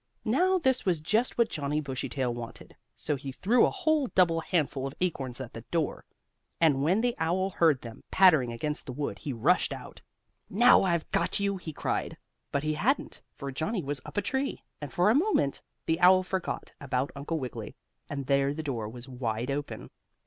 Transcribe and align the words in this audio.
Now 0.25 0.57
this 0.57 0.83
was 0.83 0.99
just 0.99 1.37
what 1.37 1.51
Johnnie 1.51 1.79
Bushytail 1.79 2.33
wanted, 2.33 2.75
so 2.95 3.15
he 3.15 3.31
threw 3.31 3.67
a 3.67 3.69
whole 3.69 4.07
double 4.07 4.39
handful 4.39 4.87
of 4.87 4.95
acorns 4.99 5.39
at 5.39 5.53
the 5.53 5.61
door, 5.69 6.05
and 6.59 6.81
when 6.81 7.01
the 7.01 7.13
owl 7.19 7.51
heard 7.51 7.79
them 7.81 8.01
pattering 8.09 8.51
against 8.51 8.87
the 8.87 8.93
wood 8.93 9.19
he 9.19 9.31
rushed 9.31 9.71
out. 9.71 10.01
"Now, 10.49 10.81
I've 10.81 11.07
got 11.11 11.39
you!" 11.39 11.55
he 11.57 11.71
cried, 11.71 12.17
but 12.51 12.63
he 12.63 12.73
hadn't, 12.73 13.21
for 13.35 13.51
Johnnie 13.51 13.83
was 13.83 14.01
up 14.03 14.17
a 14.17 14.23
tree. 14.23 14.63
And, 14.81 14.91
for 14.91 15.13
the 15.13 15.19
moment, 15.19 15.61
the 15.85 15.99
owl 15.99 16.23
forgot 16.23 16.73
about 16.81 17.11
Uncle 17.15 17.37
Wiggily, 17.37 17.75
and 18.09 18.25
there 18.25 18.55
the 18.55 18.63
door 18.63 18.89
was 18.89 19.07
wide 19.07 19.51
open. 19.51 19.91